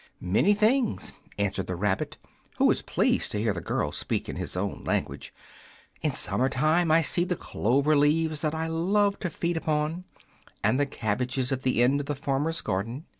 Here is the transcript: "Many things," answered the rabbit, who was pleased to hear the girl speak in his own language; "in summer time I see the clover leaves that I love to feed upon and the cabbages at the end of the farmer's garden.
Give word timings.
"Many 0.19 0.55
things," 0.55 1.13
answered 1.37 1.67
the 1.67 1.75
rabbit, 1.75 2.17
who 2.57 2.65
was 2.65 2.81
pleased 2.81 3.31
to 3.33 3.37
hear 3.37 3.53
the 3.53 3.61
girl 3.61 3.91
speak 3.91 4.27
in 4.27 4.35
his 4.35 4.57
own 4.57 4.83
language; 4.83 5.31
"in 6.01 6.11
summer 6.11 6.49
time 6.49 6.89
I 6.89 7.03
see 7.03 7.23
the 7.23 7.35
clover 7.35 7.95
leaves 7.95 8.41
that 8.41 8.55
I 8.55 8.65
love 8.65 9.19
to 9.19 9.29
feed 9.29 9.57
upon 9.57 10.05
and 10.63 10.79
the 10.79 10.87
cabbages 10.87 11.51
at 11.51 11.61
the 11.61 11.83
end 11.83 11.99
of 11.99 12.07
the 12.07 12.15
farmer's 12.15 12.61
garden. 12.61 13.05